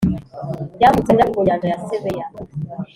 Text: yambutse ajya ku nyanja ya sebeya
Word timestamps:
yambutse 0.81 1.09
ajya 1.13 1.25
ku 1.31 1.39
nyanja 1.47 1.67
ya 1.71 1.79
sebeya 1.87 2.25